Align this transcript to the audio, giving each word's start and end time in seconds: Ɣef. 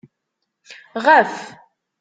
Ɣef. 1.05 1.33